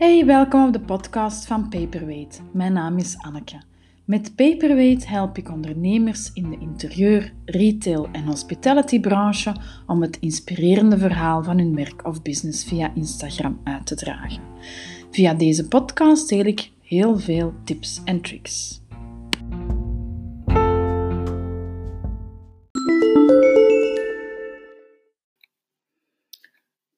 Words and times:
Hey, 0.00 0.26
welkom 0.26 0.66
op 0.66 0.72
de 0.72 0.80
podcast 0.80 1.46
van 1.46 1.68
Paperweight. 1.68 2.42
Mijn 2.52 2.72
naam 2.72 2.98
is 2.98 3.16
Anneke. 3.18 3.60
Met 4.04 4.36
Paperweight 4.36 5.06
help 5.06 5.38
ik 5.38 5.50
ondernemers 5.50 6.30
in 6.32 6.50
de 6.50 6.58
interieur, 6.60 7.32
retail 7.44 8.08
en 8.12 8.24
hospitality 8.24 9.00
branche 9.00 9.54
om 9.86 10.02
het 10.02 10.18
inspirerende 10.20 10.98
verhaal 10.98 11.42
van 11.42 11.58
hun 11.58 11.74
werk 11.74 12.06
of 12.06 12.22
business 12.22 12.64
via 12.64 12.92
Instagram 12.94 13.60
uit 13.64 13.86
te 13.86 13.94
dragen. 13.94 14.42
Via 15.10 15.34
deze 15.34 15.68
podcast 15.68 16.28
deel 16.28 16.44
ik 16.44 16.70
heel 16.82 17.18
veel 17.18 17.54
tips 17.64 18.00
en 18.04 18.20
tricks. 18.20 18.79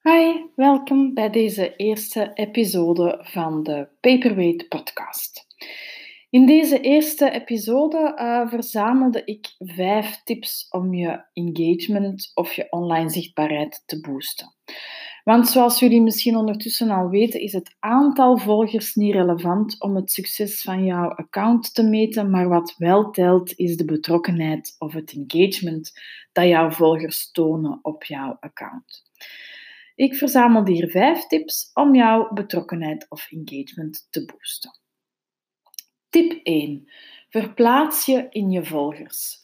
Hi, 0.08 0.32
welkom 0.56 1.14
bij 1.14 1.30
deze 1.30 1.76
eerste 1.76 2.30
episode 2.34 3.20
van 3.22 3.62
de 3.62 3.88
Paperweight 4.00 4.68
podcast. 4.68 5.46
In 6.30 6.46
deze 6.46 6.80
eerste 6.80 7.30
episode 7.30 8.18
uh, 8.18 8.48
verzamelde 8.48 9.22
ik 9.24 9.46
vijf 9.58 10.22
tips 10.24 10.66
om 10.70 10.94
je 10.94 11.24
engagement 11.32 12.30
of 12.34 12.52
je 12.52 12.66
online 12.70 13.10
zichtbaarheid 13.10 13.82
te 13.86 14.00
boosten. 14.00 14.54
Want 15.24 15.48
zoals 15.48 15.78
jullie 15.78 16.02
misschien 16.02 16.36
ondertussen 16.36 16.90
al 16.90 17.08
weten, 17.08 17.40
is 17.40 17.52
het 17.52 17.76
aantal 17.78 18.38
volgers 18.38 18.94
niet 18.94 19.14
relevant 19.14 19.80
om 19.80 19.96
het 19.96 20.10
succes 20.10 20.60
van 20.60 20.84
jouw 20.84 21.08
account 21.08 21.74
te 21.74 21.82
meten, 21.82 22.30
maar 22.30 22.48
wat 22.48 22.74
wel 22.78 23.10
telt 23.10 23.52
is 23.56 23.76
de 23.76 23.84
betrokkenheid 23.84 24.74
of 24.78 24.92
het 24.92 25.12
engagement 25.12 25.92
dat 26.32 26.48
jouw 26.48 26.70
volgers 26.70 27.30
tonen 27.30 27.78
op 27.82 28.04
jouw 28.04 28.36
account. 28.40 29.02
Ik 29.94 30.14
verzamel 30.14 30.66
hier 30.66 30.90
vijf 30.90 31.26
tips 31.26 31.70
om 31.74 31.94
jouw 31.94 32.32
betrokkenheid 32.32 33.06
of 33.08 33.26
engagement 33.30 34.06
te 34.10 34.24
boosten. 34.24 34.80
Tip 36.08 36.40
1. 36.42 36.90
Verplaats 37.28 38.06
je 38.06 38.26
in 38.30 38.50
je 38.50 38.64
volgers. 38.64 39.40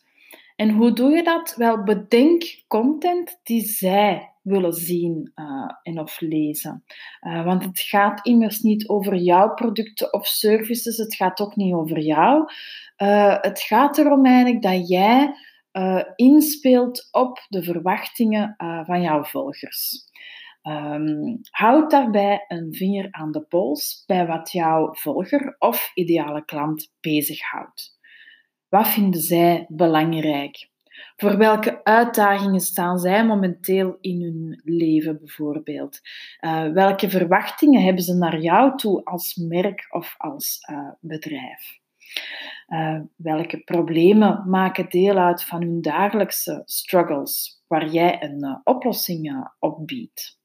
En 0.57 0.71
hoe 0.71 0.93
doe 0.93 1.11
je 1.11 1.23
dat? 1.23 1.55
Wel, 1.57 1.83
bedenk 1.83 2.65
content 2.67 3.41
die 3.43 3.61
zij 3.65 4.33
willen 4.43 4.73
zien 4.73 5.33
uh, 5.35 5.73
en 5.83 6.01
of 6.01 6.21
lezen. 6.21 6.85
Uh, 7.21 7.45
want 7.45 7.65
het 7.65 7.81
gaat 7.81 8.27
immers 8.27 8.61
niet 8.61 8.89
over 8.89 9.17
jouw 9.17 9.55
producten 9.55 10.13
of 10.13 10.27
services, 10.27 10.97
het 10.97 11.15
gaat 11.15 11.41
ook 11.41 11.57
niet 11.57 11.75
over 11.75 11.99
jou. 11.99 12.53
Uh, 12.99 13.37
het 13.41 13.61
gaat 13.61 13.99
erom 13.99 14.27
eigenlijk 14.27 14.63
dat 14.63 14.89
jij 14.89 15.35
inspeelt 16.17 17.09
op 17.11 17.47
de 17.49 17.63
verwachtingen 17.63 18.55
van 18.87 19.03
jouw 19.03 19.25
volgers. 19.25 20.08
Um, 20.63 21.41
houd 21.51 21.91
daarbij 21.91 22.45
een 22.49 22.75
vinger 22.75 23.09
aan 23.11 23.33
de 23.33 23.43
pols 23.43 24.05
bij 24.07 24.27
wat 24.27 24.53
jouw 24.53 24.95
volger 24.95 25.57
of 25.59 25.91
ideale 25.95 26.45
klant 26.45 26.93
bezighoudt. 27.01 27.99
Wat 28.69 28.89
vinden 28.89 29.21
zij 29.21 29.67
belangrijk? 29.69 30.71
Voor 31.17 31.37
welke 31.37 31.85
uitdagingen 31.85 32.61
staan 32.61 32.99
zij 32.99 33.27
momenteel 33.27 33.97
in 34.01 34.23
hun 34.23 34.61
leven 34.65 35.19
bijvoorbeeld? 35.19 36.01
Uh, 36.41 36.73
welke 36.73 37.11
verwachtingen 37.11 37.83
hebben 37.83 38.03
ze 38.03 38.15
naar 38.15 38.41
jou 38.41 38.77
toe 38.77 39.05
als 39.05 39.35
merk 39.35 39.87
of 39.91 40.15
als 40.19 40.59
uh, 40.71 40.91
bedrijf? 41.01 41.79
Uh, 42.69 43.01
welke 43.17 43.59
problemen 43.65 44.51
maken 44.51 44.89
deel 44.89 45.19
uit 45.19 45.45
van 45.45 45.63
hun 45.63 45.81
dagelijkse 45.81 46.63
struggles 46.65 47.63
waar 47.67 47.89
jij 47.89 48.23
een 48.23 48.61
oplossing 48.65 49.49
op 49.59 49.87
biedt? 49.87 50.38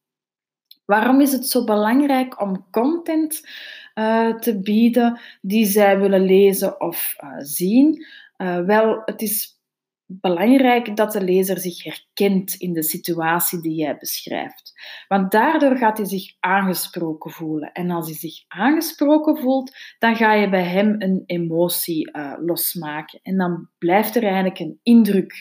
Waarom 0.86 1.22
is 1.22 1.32
het 1.32 1.48
zo 1.48 1.64
belangrijk 1.64 2.42
om 2.42 2.68
content 2.72 3.48
uh, 3.96 4.36
te 4.36 4.60
bieden 4.60 5.20
die 5.42 5.66
zij 5.66 6.00
willen 6.00 6.26
lezen 6.26 6.82
of 6.82 7.16
uh, 7.24 7.30
zien? 7.38 8.06
Uh, 8.38 8.60
wel, 8.60 9.02
het 9.06 9.22
is 9.22 9.62
belangrijk 10.06 10.96
dat 10.96 11.12
de 11.12 11.24
lezer 11.24 11.60
zich 11.60 11.84
herkent 11.84 12.54
in 12.54 12.74
de 12.74 12.84
situatie 12.84 13.62
die 13.62 13.76
jij 13.76 13.98
beschrijft. 13.98 14.74
Want 15.08 15.32
daardoor 15.32 15.78
gaat 15.78 15.98
hij 15.98 16.08
zich 16.08 16.36
aangesproken 16.40 17.32
voelen. 17.32 17.72
En 17.72 17.92
als 17.92 18.06
hij 18.06 18.18
zich 18.18 18.44
aangesproken 18.48 19.38
voelt, 19.38 19.78
dan 20.00 20.16
ga 20.16 20.34
je 20.34 20.50
bij 20.50 20.64
hem 20.64 20.96
een 21.02 21.24
emotie 21.26 22.12
losmaken. 22.40 23.20
En 23.24 23.38
dan 23.38 23.70
blijft 23.78 24.16
er 24.16 24.24
eigenlijk 24.24 24.60
een 24.60 24.80
indruk 24.84 25.34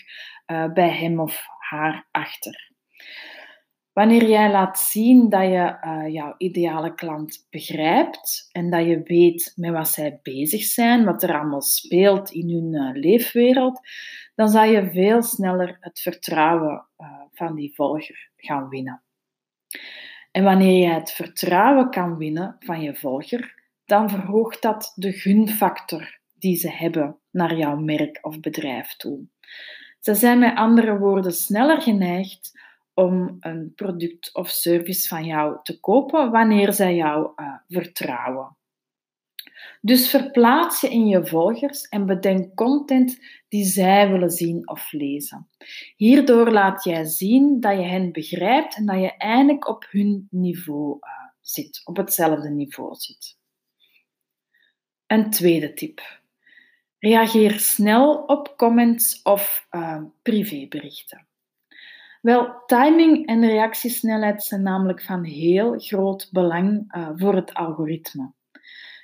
bij 0.74 0.90
hem 0.90 1.20
of 1.20 1.44
haar 1.58 2.08
achter. 2.10 2.72
Wanneer 3.92 4.28
jij 4.28 4.50
laat 4.50 4.78
zien 4.78 5.28
dat 5.28 5.42
je 5.42 5.78
uh, 5.84 6.12
jouw 6.12 6.34
ideale 6.38 6.94
klant 6.94 7.46
begrijpt 7.50 8.48
en 8.52 8.70
dat 8.70 8.86
je 8.86 9.02
weet 9.04 9.52
met 9.56 9.72
wat 9.72 9.88
zij 9.88 10.18
bezig 10.22 10.62
zijn, 10.62 11.04
wat 11.04 11.22
er 11.22 11.34
allemaal 11.34 11.62
speelt 11.62 12.30
in 12.30 12.50
hun 12.50 12.72
uh, 12.72 13.02
leefwereld, 13.02 13.80
dan 14.34 14.48
zal 14.48 14.64
je 14.64 14.90
veel 14.90 15.22
sneller 15.22 15.76
het 15.80 16.00
vertrouwen 16.00 16.86
uh, 16.98 17.08
van 17.32 17.54
die 17.54 17.74
volger 17.74 18.30
gaan 18.36 18.68
winnen. 18.68 19.02
En 20.30 20.44
wanneer 20.44 20.88
je 20.88 20.94
het 20.94 21.10
vertrouwen 21.10 21.90
kan 21.90 22.16
winnen 22.16 22.56
van 22.58 22.80
je 22.80 22.94
volger, 22.94 23.62
dan 23.84 24.10
verhoogt 24.10 24.62
dat 24.62 24.92
de 24.94 25.12
gunfactor 25.12 26.20
die 26.38 26.56
ze 26.56 26.70
hebben 26.70 27.18
naar 27.30 27.56
jouw 27.56 27.76
merk 27.76 28.18
of 28.22 28.40
bedrijf 28.40 28.96
toe. 28.96 29.26
Ze 30.00 30.14
zijn 30.14 30.38
met 30.38 30.56
andere 30.56 30.98
woorden 30.98 31.32
sneller 31.32 31.82
geneigd 31.82 32.60
om 32.94 33.36
een 33.40 33.72
product 33.74 34.34
of 34.34 34.48
service 34.48 35.08
van 35.08 35.24
jou 35.24 35.58
te 35.62 35.80
kopen 35.80 36.30
wanneer 36.30 36.72
zij 36.72 36.94
jou 36.94 37.32
uh, 37.36 37.54
vertrouwen. 37.68 38.56
Dus 39.80 40.10
verplaats 40.10 40.80
je 40.80 40.88
in 40.88 41.06
je 41.06 41.26
volgers 41.26 41.88
en 41.88 42.06
bedenk 42.06 42.54
content 42.54 43.18
die 43.48 43.64
zij 43.64 44.10
willen 44.10 44.30
zien 44.30 44.68
of 44.68 44.92
lezen. 44.92 45.48
Hierdoor 45.96 46.50
laat 46.50 46.84
jij 46.84 47.04
zien 47.04 47.60
dat 47.60 47.76
je 47.76 47.84
hen 47.84 48.12
begrijpt 48.12 48.76
en 48.76 48.86
dat 48.86 49.00
je 49.00 49.16
eindelijk 49.16 49.68
op 49.68 49.86
hun 49.90 50.26
niveau 50.30 50.98
uh, 51.00 51.10
zit, 51.40 51.80
op 51.84 51.96
hetzelfde 51.96 52.50
niveau 52.50 52.94
zit. 52.94 53.38
Een 55.06 55.30
tweede 55.30 55.72
tip. 55.72 56.20
Reageer 56.98 57.58
snel 57.60 58.14
op 58.14 58.54
comments 58.56 59.22
of 59.22 59.66
uh, 59.70 60.02
privéberichten. 60.22 61.26
Wel, 62.22 62.62
timing 62.66 63.26
en 63.26 63.46
reactiesnelheid 63.46 64.42
zijn 64.42 64.62
namelijk 64.62 65.02
van 65.02 65.24
heel 65.24 65.78
groot 65.78 66.28
belang 66.32 66.94
uh, 66.96 67.08
voor 67.14 67.34
het 67.34 67.54
algoritme. 67.54 68.32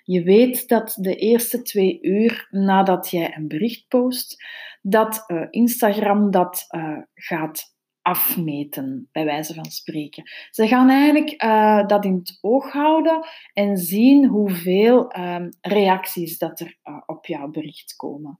Je 0.05 0.23
weet 0.23 0.69
dat 0.69 0.97
de 1.01 1.15
eerste 1.17 1.63
twee 1.63 1.99
uur 2.03 2.49
nadat 2.51 3.11
jij 3.11 3.37
een 3.37 3.49
bericht 3.49 3.89
post, 3.89 4.45
dat 4.83 5.25
uh, 5.27 5.47
Instagram 5.51 6.31
dat 6.31 6.67
uh, 6.71 6.99
gaat 7.15 7.77
afmeten, 8.09 9.09
bij 9.13 9.25
wijze 9.25 9.55
van 9.55 9.65
spreken. 9.65 10.31
Ze 10.51 10.67
gaan 10.67 10.91
eigenlijk 10.91 11.43
uh, 11.43 11.87
dat 11.87 12.05
in 12.05 12.15
het 12.15 12.39
oog 12.41 12.73
houden 12.73 13.27
en 13.53 13.77
zien 13.77 14.27
hoeveel 14.27 15.17
uh, 15.17 15.47
reacties 15.61 16.39
dat 16.39 16.61
er 16.61 16.79
uh, 16.85 17.03
op 17.07 17.27
jouw 17.27 17.49
bericht 17.49 17.97
komen. 17.97 18.39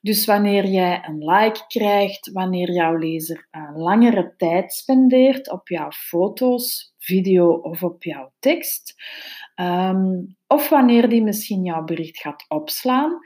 Dus 0.00 0.26
wanneer 0.26 0.66
jij 0.66 1.04
een 1.04 1.24
like 1.24 1.64
krijgt, 1.66 2.30
wanneer 2.32 2.72
jouw 2.72 2.96
lezer 2.96 3.48
langere 3.74 4.34
tijd 4.36 4.72
spendeert 4.72 5.50
op 5.50 5.68
jouw 5.68 5.90
foto's, 5.90 6.94
video 6.98 7.52
of 7.52 7.82
op 7.82 8.02
jouw 8.02 8.32
tekst, 8.38 8.94
um, 9.54 10.36
of 10.46 10.68
wanneer 10.68 11.08
die 11.08 11.22
misschien 11.22 11.64
jouw 11.64 11.84
bericht 11.84 12.18
gaat 12.18 12.44
opslaan 12.48 13.18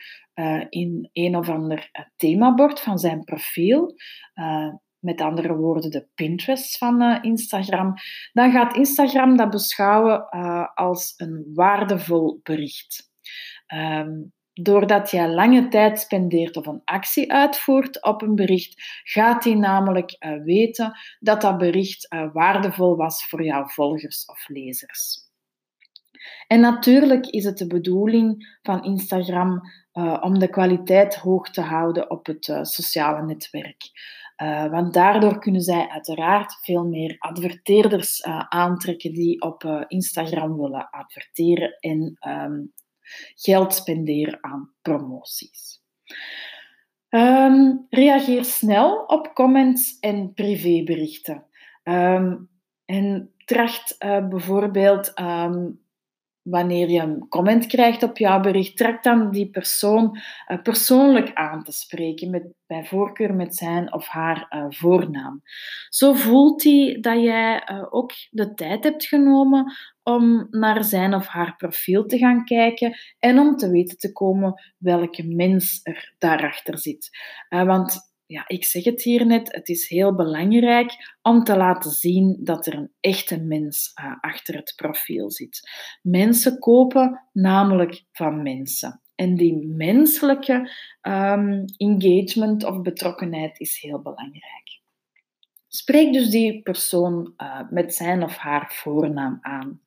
in 0.69 1.09
een 1.13 1.37
of 1.37 1.49
ander 1.49 1.91
themabord 2.17 2.81
van 2.81 2.99
zijn 2.99 3.25
profiel, 3.25 3.95
met 5.03 5.21
andere 5.21 5.55
woorden 5.55 5.91
de 5.91 6.07
Pinterest 6.15 6.79
van 6.79 7.03
uh, 7.03 7.19
Instagram, 7.21 7.95
dan 8.33 8.51
gaat 8.53 8.77
Instagram 8.77 9.37
dat 9.37 9.51
beschouwen 9.51 10.27
uh, 10.31 10.67
als 10.75 11.15
een 11.17 11.51
waardevol 11.55 12.41
bericht. 12.43 13.11
Um, 13.75 14.33
doordat 14.53 15.11
jij 15.11 15.29
lange 15.29 15.69
tijd 15.69 16.01
spendeert 16.01 16.57
of 16.57 16.67
een 16.67 16.83
actie 16.85 17.33
uitvoert 17.33 18.05
op 18.05 18.23
een 18.23 18.35
bericht, 18.35 19.01
gaat 19.03 19.45
hij 19.45 19.55
namelijk 19.55 20.17
uh, 20.19 20.45
weten 20.45 20.99
dat 21.21 21.41
dat 21.41 21.59
bericht 21.59 22.17
waardevol 22.33 22.97
was 22.97 23.27
voor 23.27 23.45
jouw 23.45 23.67
volgers 23.67 24.25
of 24.25 24.49
lezers. 24.49 25.31
En 26.47 26.61
natuurlijk 26.61 27.27
is 27.27 27.45
het 27.45 27.59
de 27.59 27.67
bedoeling 27.67 28.59
van 28.63 28.85
Instagram 28.85 29.61
om 30.21 30.39
de 30.39 30.49
kwaliteit 30.51 31.15
hoog 31.15 31.51
te 31.51 31.61
houden 31.61 32.11
op 32.11 32.27
het 32.27 32.45
sociale 32.63 33.25
netwerk. 33.25 33.83
Uh, 34.43 34.71
want 34.71 34.95
daardoor 34.95 35.39
kunnen 35.39 35.61
zij 35.61 35.89
uiteraard 35.89 36.59
veel 36.63 36.85
meer 36.85 37.17
adverteerders 37.19 38.21
uh, 38.21 38.39
aantrekken 38.49 39.13
die 39.13 39.43
op 39.43 39.65
uh, 39.65 39.85
Instagram 39.87 40.57
willen 40.57 40.91
adverteren 40.91 41.77
en 41.81 42.19
um, 42.29 42.73
geld 43.35 43.75
spenderen 43.75 44.39
aan 44.41 44.73
promoties. 44.83 45.83
Um, 47.09 47.87
reageer 47.91 48.45
snel 48.45 49.05
op 49.07 49.35
comments 49.35 49.99
en 50.01 50.35
privéberichten. 50.35 51.47
Um, 51.85 52.51
en 52.85 53.33
tracht 53.45 53.97
bijvoorbeeld 54.29 55.13
wanneer 56.43 56.91
je 56.91 57.01
een 57.01 57.29
comment 57.29 57.67
krijgt 57.67 58.03
op 58.03 58.19
jouw 58.19 58.41
bericht, 58.41 58.77
trek 58.77 59.03
dan 59.03 59.31
die 59.31 59.51
persoon 59.51 60.19
uh, 60.49 60.63
persoonlijk 60.63 61.31
aan 61.35 61.65
te 61.65 61.73
spreken, 61.73 62.31
met, 62.31 62.43
bij 62.67 62.85
voorkeur 62.85 63.35
met 63.35 63.57
zijn 63.57 63.93
of 63.93 64.07
haar 64.07 64.47
uh, 64.51 64.65
voornaam. 64.69 65.43
Zo 65.89 66.13
voelt 66.13 66.63
hij 66.63 66.99
dat 67.01 67.23
jij 67.23 67.69
uh, 67.71 67.87
ook 67.91 68.13
de 68.31 68.55
tijd 68.55 68.85
hebt 68.85 69.07
genomen 69.07 69.73
om 70.03 70.47
naar 70.51 70.85
zijn 70.85 71.15
of 71.15 71.27
haar 71.27 71.57
profiel 71.57 72.07
te 72.07 72.19
gaan 72.19 72.45
kijken 72.45 72.97
en 73.19 73.39
om 73.39 73.57
te 73.57 73.71
weten 73.71 73.99
te 73.99 74.13
komen 74.13 74.75
welke 74.79 75.27
mens 75.27 75.81
er 75.83 76.15
daarachter 76.19 76.79
zit. 76.79 77.11
want 77.49 78.12
ja, 78.33 78.45
ik 78.47 78.65
zeg 78.65 78.85
het 78.85 79.03
hier 79.03 79.27
net, 79.27 79.55
het 79.55 79.69
is 79.69 79.89
heel 79.89 80.15
belangrijk 80.15 81.17
om 81.23 81.45
te 81.45 81.57
laten 81.57 81.91
zien 81.91 82.39
dat 82.41 82.67
er 82.67 82.75
een 82.75 82.93
echte 83.01 83.41
mens 83.41 83.93
uh, 84.01 84.17
achter 84.21 84.55
het 84.55 84.73
profiel 84.77 85.31
zit. 85.31 85.71
Mensen 86.03 86.59
kopen 86.59 87.29
namelijk 87.33 88.05
van 88.13 88.43
mensen. 88.43 89.01
En 89.15 89.35
die 89.35 89.67
menselijke 89.67 90.71
um, 91.03 91.65
engagement 91.77 92.65
of 92.65 92.83
betrokkenheid 92.83 93.61
is 93.61 93.81
heel 93.81 94.03
belangrijk. 94.03 94.81
Spreek 95.69 96.13
dus 96.13 96.31
die 96.31 96.63
persoon 96.63 97.35
uh, 97.37 97.61
met 97.71 97.95
zijn 97.95 98.23
of 98.23 98.37
haar 98.37 98.73
voornaam 98.75 99.39
aan. 99.41 99.81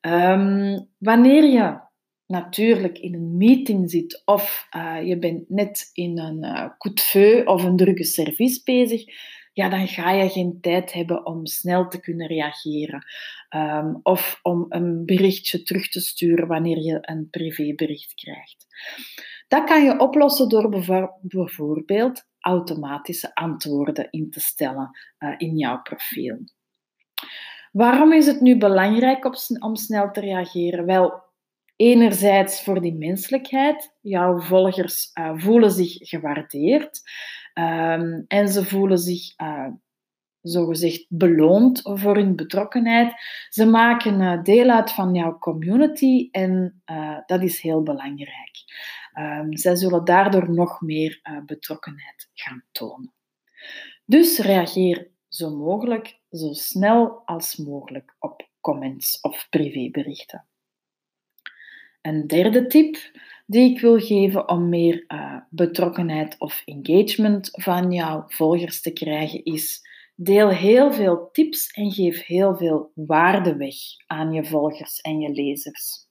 Um, 0.00 0.88
wanneer 0.98 1.44
je 1.44 1.80
natuurlijk 2.28 2.98
in 2.98 3.14
een 3.14 3.36
meeting 3.36 3.90
zit 3.90 4.22
of 4.24 4.68
uh, 4.76 5.06
je 5.06 5.18
bent 5.18 5.48
net 5.48 5.90
in 5.92 6.18
een 6.18 6.44
uh, 6.44 6.68
coup 6.78 6.96
de 6.96 7.02
feu 7.02 7.44
of 7.44 7.64
een 7.64 7.76
drukke 7.76 8.04
service 8.04 8.60
bezig, 8.64 9.04
ja, 9.52 9.68
dan 9.68 9.88
ga 9.88 10.10
je 10.10 10.28
geen 10.28 10.58
tijd 10.60 10.92
hebben 10.92 11.26
om 11.26 11.46
snel 11.46 11.88
te 11.88 12.00
kunnen 12.00 12.26
reageren. 12.26 13.04
Um, 13.56 14.00
of 14.02 14.38
om 14.42 14.66
een 14.68 15.04
berichtje 15.04 15.62
terug 15.62 15.88
te 15.88 16.00
sturen 16.00 16.48
wanneer 16.48 16.78
je 16.78 16.98
een 17.00 17.28
privébericht 17.30 18.14
krijgt. 18.14 18.66
Dat 19.48 19.64
kan 19.64 19.84
je 19.84 20.00
oplossen 20.00 20.48
door 20.48 20.68
bijvoorbeeld 21.22 22.26
automatische 22.38 23.34
antwoorden 23.34 24.10
in 24.10 24.30
te 24.30 24.40
stellen 24.40 24.90
uh, 25.18 25.34
in 25.36 25.56
jouw 25.56 25.82
profiel. 25.82 26.38
Waarom 27.72 28.12
is 28.12 28.26
het 28.26 28.40
nu 28.40 28.58
belangrijk 28.58 29.24
om 29.62 29.76
snel 29.76 30.10
te 30.10 30.20
reageren? 30.20 30.86
Wel, 30.86 31.22
enerzijds 31.78 32.62
voor 32.62 32.80
die 32.80 32.94
menselijkheid. 32.94 33.94
Jouw 34.00 34.40
volgers 34.40 35.10
uh, 35.14 35.32
voelen 35.36 35.70
zich 35.70 35.92
gewaardeerd 35.98 37.00
um, 37.54 38.24
en 38.28 38.48
ze 38.48 38.64
voelen 38.64 38.98
zich 38.98 39.40
uh, 39.40 39.68
zogezegd 40.40 41.06
beloond 41.08 41.80
voor 41.82 42.16
hun 42.16 42.36
betrokkenheid. 42.36 43.12
Ze 43.48 43.66
maken 43.66 44.20
uh, 44.20 44.42
deel 44.42 44.70
uit 44.70 44.92
van 44.92 45.14
jouw 45.14 45.38
community 45.38 46.28
en 46.30 46.82
dat 47.26 47.42
is 47.42 47.60
heel 47.60 47.82
belangrijk. 47.82 48.56
Um, 49.18 49.56
zij 49.56 49.76
zullen 49.76 50.04
daardoor 50.04 50.50
nog 50.54 50.80
meer 50.80 51.42
betrokkenheid 51.46 52.30
gaan 52.34 52.64
tonen. 52.72 53.12
Dus 54.04 54.38
reageer 54.38 55.10
zo 55.28 55.56
mogelijk, 55.56 56.20
zo 56.30 56.52
snel 56.52 57.22
als 57.24 57.56
mogelijk 57.56 58.16
op 58.18 58.48
comments 58.60 59.20
of 59.20 59.46
privéberichten. 59.50 60.46
Een 62.08 62.26
derde 62.26 62.66
tip 62.66 62.96
die 63.46 63.70
ik 63.70 63.80
wil 63.80 63.98
geven 63.98 64.48
om 64.48 64.68
meer 64.68 65.04
uh, 65.08 65.36
betrokkenheid 65.50 66.36
of 66.38 66.62
engagement 66.64 67.48
van 67.52 67.92
jouw 67.92 68.24
volgers 68.26 68.80
te 68.80 68.92
krijgen 68.92 69.44
is 69.44 69.80
deel 70.14 70.48
heel 70.48 70.92
veel 70.92 71.28
tips 71.32 71.70
en 71.72 71.92
geef 71.92 72.26
heel 72.26 72.56
veel 72.56 72.90
waarde 72.94 73.56
weg 73.56 73.74
aan 74.06 74.32
je 74.32 74.44
volgers 74.44 75.00
en 75.00 75.20
je 75.20 75.30
lezers. 75.30 76.06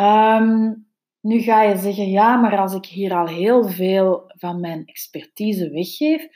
Um, 0.00 0.86
nu 1.20 1.40
ga 1.40 1.62
je 1.62 1.76
zeggen, 1.76 2.10
ja, 2.10 2.36
maar 2.36 2.58
als 2.58 2.74
ik 2.74 2.86
hier 2.86 3.14
al 3.14 3.26
heel 3.26 3.68
veel 3.68 4.32
van 4.36 4.60
mijn 4.60 4.84
expertise 4.84 5.70
weggeef, 5.70 6.26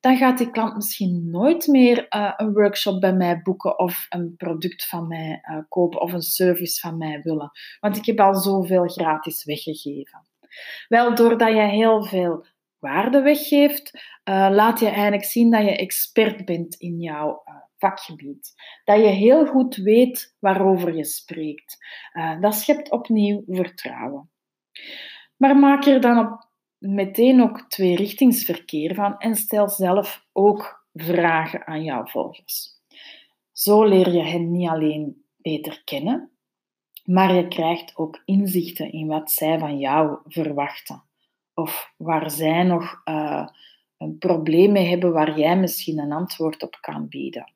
dan 0.00 0.16
gaat 0.16 0.38
die 0.38 0.50
klant 0.50 0.74
misschien 0.74 1.30
nooit 1.30 1.66
meer 1.66 2.06
uh, 2.14 2.32
een 2.36 2.52
workshop 2.52 3.00
bij 3.00 3.12
mij 3.12 3.42
boeken 3.42 3.78
of 3.78 4.06
een 4.08 4.34
product 4.36 4.86
van 4.86 5.08
mij 5.08 5.42
uh, 5.50 5.58
kopen 5.68 6.00
of 6.00 6.12
een 6.12 6.22
service 6.22 6.80
van 6.80 6.98
mij 6.98 7.20
willen. 7.22 7.50
Want 7.80 7.96
ik 7.96 8.04
heb 8.04 8.20
al 8.20 8.34
zoveel 8.34 8.88
gratis 8.88 9.44
weggegeven. 9.44 10.26
Wel, 10.88 11.14
doordat 11.14 11.48
je 11.48 11.60
heel 11.60 12.04
veel 12.04 12.46
waarde 12.78 13.22
weggeeft, 13.22 13.90
uh, 14.24 14.48
laat 14.50 14.80
je 14.80 14.88
eigenlijk 14.88 15.24
zien 15.24 15.50
dat 15.50 15.62
je 15.62 15.76
expert 15.76 16.44
bent 16.44 16.74
in 16.74 17.00
jouw 17.00 17.42
vakgebied. 17.76 18.52
Dat 18.84 18.96
je 18.96 19.06
heel 19.06 19.46
goed 19.46 19.76
weet 19.76 20.36
waarover 20.38 20.96
je 20.96 21.04
spreekt. 21.04 21.76
dat 22.40 22.54
schept 22.54 22.90
opnieuw 22.90 23.42
vertrouwen. 23.46 24.30
Maar 25.36 25.56
maak 25.56 25.84
er 25.84 26.00
dan 26.00 26.18
op 26.18 26.49
meteen 26.80 27.42
ook 27.42 27.60
tweerichtingsverkeer 27.60 28.94
van 28.94 29.18
en 29.18 29.34
stel 29.34 29.68
zelf 29.68 30.26
ook 30.32 30.84
vragen 30.92 31.66
aan 31.66 31.82
jouw 31.82 32.06
volgers. 32.06 32.68
Zo 33.52 33.84
leer 33.84 34.12
je 34.12 34.22
hen 34.22 34.52
niet 34.52 34.68
alleen 34.68 35.24
beter 35.36 35.82
kennen, 35.84 36.30
maar 37.04 37.34
je 37.34 37.48
krijgt 37.48 37.96
ook 37.96 38.22
inzichten 38.24 38.92
in 38.92 39.06
wat 39.06 39.30
zij 39.30 39.58
van 39.58 39.78
jou 39.78 40.18
verwachten. 40.24 41.02
Of 41.54 41.92
waar 41.96 42.30
zij 42.30 42.62
nog 42.62 43.02
uh, 43.04 43.48
een 43.98 44.18
probleem 44.18 44.72
mee 44.72 44.88
hebben 44.88 45.12
waar 45.12 45.38
jij 45.38 45.56
misschien 45.56 45.98
een 45.98 46.12
antwoord 46.12 46.62
op 46.62 46.78
kan 46.80 47.08
bieden. 47.08 47.52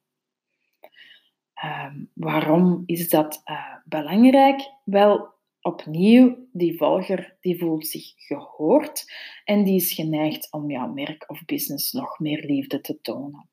Uh, 1.65 1.94
waarom 2.15 2.82
is 2.87 3.09
dat 3.09 3.43
uh, 3.44 3.75
belangrijk? 3.85 4.70
Wel, 4.85 5.33
opnieuw, 5.64 6.49
die 6.52 6.76
volger 6.76 7.37
die 7.40 7.58
voelt 7.58 7.87
zich 7.87 8.12
gehoord 8.16 9.12
en 9.44 9.64
die 9.64 9.75
is 9.75 9.93
geneigd 9.93 10.52
om 10.52 10.70
jouw 10.70 10.88
merk 10.88 11.31
of 11.31 11.44
business 11.44 11.93
nog 11.93 12.19
meer 12.19 12.44
liefde 12.44 12.81
te 12.81 13.00
tonen. 13.00 13.49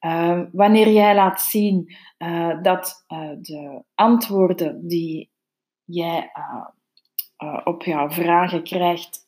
Uh, 0.00 0.42
wanneer 0.52 0.88
jij 0.88 1.14
laat 1.14 1.40
zien 1.40 1.96
uh, 2.18 2.62
dat 2.62 3.04
uh, 3.08 3.30
de 3.40 3.84
antwoorden 3.94 4.88
die 4.88 5.30
jij 5.84 6.30
op 7.64 7.82
jouw 7.82 8.10
vragen 8.10 8.62
krijgt 8.62 9.24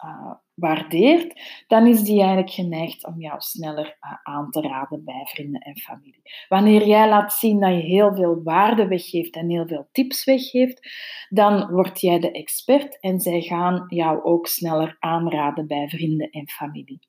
waardeert, 0.62 1.40
dan 1.66 1.86
is 1.86 2.02
die 2.02 2.18
eigenlijk 2.18 2.50
geneigd 2.50 3.06
om 3.06 3.20
jou 3.20 3.40
sneller 3.40 3.96
eh, 4.00 4.12
aan 4.22 4.50
te 4.50 4.60
raden 4.60 5.04
bij 5.04 5.24
vrienden 5.24 5.60
en 5.60 5.78
familie. 5.78 6.22
Wanneer 6.48 6.86
jij 6.86 7.08
laat 7.08 7.32
zien 7.32 7.60
dat 7.60 7.70
je 7.70 7.80
heel 7.80 8.14
veel 8.14 8.42
waarde 8.42 8.86
weggeeft 8.88 9.34
en 9.34 9.50
heel 9.50 9.66
veel 9.66 9.88
tips 9.92 10.24
weggeeft, 10.24 10.88
dan 11.28 11.70
word 11.70 12.00
jij 12.00 12.18
de 12.18 12.30
expert 12.30 13.00
en 13.00 13.20
zij 13.20 13.40
gaan 13.40 13.84
jou 13.88 14.22
ook 14.22 14.46
sneller 14.46 14.96
aanraden 14.98 15.66
bij 15.66 15.88
vrienden 15.88 16.30
en 16.30 16.48
familie. 16.48 17.08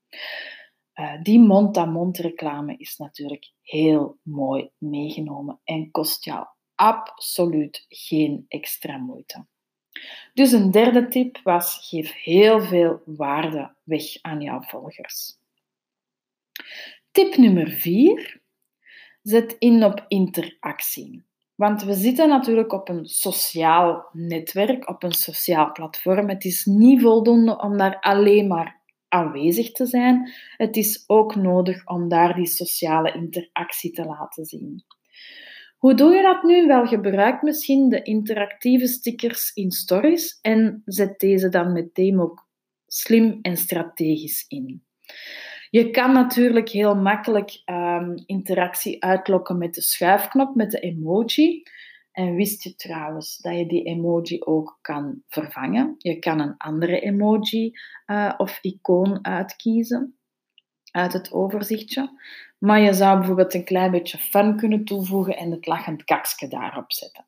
Uh, 0.95 1.21
die 1.21 1.39
mond-aan-mond 1.39 2.17
reclame 2.17 2.75
is 2.77 2.97
natuurlijk 2.97 3.51
heel 3.61 4.17
mooi 4.23 4.69
meegenomen 4.77 5.59
en 5.63 5.91
kost 5.91 6.25
jou 6.25 6.45
absoluut 6.75 7.85
geen 7.87 8.45
extra 8.47 8.97
moeite. 8.97 9.45
Dus 10.33 10.51
een 10.51 10.71
derde 10.71 11.07
tip 11.07 11.39
was: 11.43 11.87
geef 11.89 12.13
heel 12.13 12.61
veel 12.61 13.01
waarde 13.05 13.71
weg 13.83 14.03
aan 14.21 14.41
jouw 14.41 14.61
volgers. 14.61 15.37
Tip 17.11 17.37
nummer 17.37 17.69
vier: 17.69 18.41
zet 19.21 19.55
in 19.59 19.83
op 19.83 20.05
interactie. 20.07 21.23
Want 21.55 21.83
we 21.83 21.93
zitten 21.93 22.29
natuurlijk 22.29 22.73
op 22.73 22.89
een 22.89 23.05
sociaal 23.05 24.09
netwerk, 24.11 24.89
op 24.89 25.03
een 25.03 25.13
sociaal 25.13 25.71
platform. 25.71 26.29
Het 26.29 26.45
is 26.45 26.65
niet 26.65 27.01
voldoende 27.01 27.59
om 27.59 27.77
daar 27.77 27.99
alleen 27.99 28.47
maar 28.47 28.81
aanwezig 29.07 29.71
te 29.71 29.85
zijn. 29.85 30.31
Het 30.57 30.77
is 30.77 31.03
ook 31.07 31.35
nodig 31.35 31.87
om 31.87 32.09
daar 32.09 32.35
die 32.35 32.45
sociale 32.45 33.13
interactie 33.13 33.91
te 33.91 34.05
laten 34.05 34.45
zien. 34.45 34.83
Hoe 35.83 35.93
doe 35.93 36.13
je 36.13 36.21
dat 36.21 36.43
nu? 36.43 36.67
Wel, 36.67 36.85
gebruik 36.85 37.41
misschien 37.41 37.89
de 37.89 38.01
interactieve 38.01 38.87
stickers 38.87 39.51
in 39.53 39.71
stories 39.71 40.39
en 40.41 40.81
zet 40.85 41.19
deze 41.19 41.49
dan 41.49 41.71
meteen 41.71 42.19
ook 42.19 42.47
slim 42.87 43.39
en 43.41 43.57
strategisch 43.57 44.45
in. 44.47 44.83
Je 45.69 45.89
kan 45.89 46.13
natuurlijk 46.13 46.69
heel 46.69 46.95
makkelijk 46.95 47.61
um, 47.65 48.13
interactie 48.25 49.03
uitlokken 49.03 49.57
met 49.57 49.73
de 49.73 49.81
schuifknop, 49.81 50.55
met 50.55 50.71
de 50.71 50.79
emoji. 50.79 51.63
En 52.11 52.35
wist 52.35 52.63
je 52.63 52.75
trouwens 52.75 53.37
dat 53.37 53.57
je 53.57 53.67
die 53.67 53.83
emoji 53.83 54.41
ook 54.41 54.77
kan 54.81 55.21
vervangen? 55.27 55.95
Je 55.97 56.19
kan 56.19 56.39
een 56.39 56.57
andere 56.57 56.99
emoji 56.99 57.71
uh, 58.07 58.33
of 58.37 58.59
icoon 58.61 59.25
uitkiezen 59.25 60.17
uit 60.93 61.13
het 61.13 61.31
overzichtje. 61.31 62.19
Maar 62.63 62.81
je 62.81 62.93
zou 62.93 63.17
bijvoorbeeld 63.17 63.53
een 63.53 63.63
klein 63.63 63.91
beetje 63.91 64.17
fun 64.17 64.57
kunnen 64.57 64.85
toevoegen 64.85 65.37
en 65.37 65.51
het 65.51 65.65
lachend 65.65 66.03
kaksje 66.03 66.47
daarop 66.47 66.91
zetten. 66.91 67.25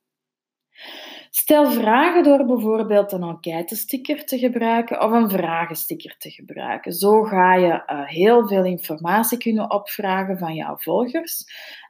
Stel 1.30 1.72
vragen 1.72 2.24
door 2.24 2.46
bijvoorbeeld 2.46 3.12
een 3.12 3.24
enquête-sticker 3.24 4.26
te 4.26 4.38
gebruiken 4.38 5.04
of 5.04 5.12
een 5.12 5.30
vragensticker 5.30 6.18
te 6.18 6.32
gebruiken. 6.32 6.94
Zo 6.94 7.24
ga 7.24 7.56
je 7.56 7.68
uh, 7.68 8.08
heel 8.08 8.48
veel 8.48 8.64
informatie 8.64 9.38
kunnen 9.38 9.72
opvragen 9.72 10.38
van 10.38 10.54
jouw 10.54 10.78
volgers. 10.78 11.44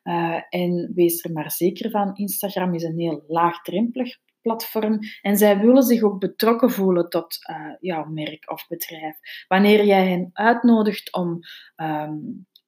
Uh, 0.04 0.42
en 0.50 0.92
wees 0.96 1.24
er 1.24 1.32
maar 1.32 1.52
zeker 1.52 1.90
van, 1.90 2.16
Instagram 2.16 2.74
is 2.74 2.84
een 2.84 3.00
heel 3.00 3.24
laagdrempelig 3.28 4.18
platform 4.42 5.00
en 5.22 5.38
zij 5.38 5.60
willen 5.60 5.84
zich 5.84 6.02
ook 6.04 6.20
betrokken 6.20 6.72
voelen 6.72 7.10
tot 7.10 7.38
uh, 7.50 7.74
jouw 7.80 8.06
merk 8.06 8.52
of 8.52 8.68
bedrijf. 8.68 9.18
Wanneer 9.48 9.86
jij 9.86 10.08
hen 10.08 10.30
uitnodigt 10.34 11.14
om 11.14 11.40
ehm, 11.76 12.14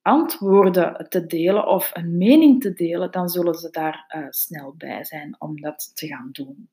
antwoorden 0.08 1.06
te 1.10 1.26
delen 1.26 1.68
of 1.68 1.90
een 1.94 2.18
mening 2.18 2.62
te 2.62 2.74
delen, 2.74 3.12
dan 3.12 3.30
zullen 3.30 3.54
ze 3.54 3.70
daar 3.70 4.14
uh, 4.16 4.26
snel 4.30 4.74
bij 4.78 5.04
zijn 5.04 5.36
om 5.40 5.62
dat 5.62 5.92
te 5.94 6.08
gaan 6.08 6.30
doen. 6.32 6.70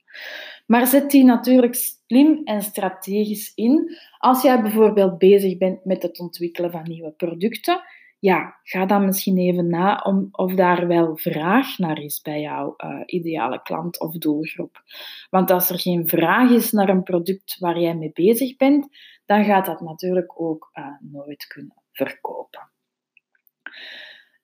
Maar 0.67 0.87
zet 0.87 1.11
die 1.11 1.25
natuurlijk 1.25 1.75
slim 1.75 2.41
en 2.45 2.63
strategisch 2.63 3.53
in. 3.55 3.97
Als 4.19 4.43
jij 4.43 4.63
bijvoorbeeld 4.63 5.19
bezig 5.19 5.59
bent 5.59 5.85
met 5.85 6.03
het 6.03 6.19
ontwikkelen 6.19 6.71
van 6.71 6.83
nieuwe 6.83 7.11
producten, 7.11 7.81
ja, 8.19 8.61
ga 8.63 8.87
dan 8.87 9.05
misschien 9.05 9.39
even 9.39 9.69
na 9.69 10.01
om, 10.05 10.29
of 10.31 10.55
daar 10.55 10.87
wel 10.87 11.17
vraag 11.17 11.79
naar 11.79 11.99
is 11.99 12.21
bij 12.21 12.41
jouw 12.41 12.75
uh, 12.77 13.01
ideale 13.07 13.63
klant 13.63 14.01
of 14.01 14.17
doelgroep. 14.17 14.83
Want 15.31 15.51
als 15.51 15.71
er 15.71 15.79
geen 15.79 16.09
vraag 16.09 16.51
is 16.51 16.71
naar 16.71 16.89
een 16.89 17.03
product 17.03 17.57
waar 17.59 17.81
jij 17.81 17.95
mee 17.95 18.11
bezig 18.13 18.57
bent, 18.57 18.89
dan 19.27 19.45
gaat 19.45 19.67
dat 19.67 19.81
natuurlijk 19.81 20.41
ook 20.41 20.71
uh, 20.75 20.87
nooit 21.01 21.47
kunnen 21.47 21.83
verkopen. 21.93 22.73